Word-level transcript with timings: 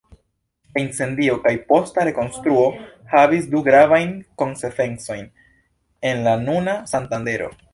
La 0.75 0.81
incendio 0.83 1.35
kaj 1.43 1.51
posta 1.67 2.05
rekonstruo 2.09 2.63
havis 3.11 3.45
du 3.53 3.61
gravajn 3.69 4.17
konsekvencojn 4.43 5.29
en 6.13 6.25
la 6.31 6.35
nuna 6.49 6.75
Santandero. 6.95 7.53